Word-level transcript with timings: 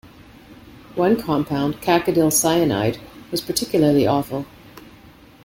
One 0.95 1.15
compound, 1.21 1.75
cacodyl 1.79 2.33
cyanide, 2.33 2.97
was 3.29 3.39
particularly 3.39 4.07
awful. 4.07 4.47